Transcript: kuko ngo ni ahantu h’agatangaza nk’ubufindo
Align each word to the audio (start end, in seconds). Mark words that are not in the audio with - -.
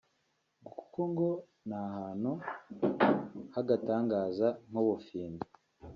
kuko 0.71 0.99
ngo 1.11 1.29
ni 1.67 1.75
ahantu 1.83 2.31
h’agatangaza 3.53 4.47
nk’ubufindo 4.69 5.45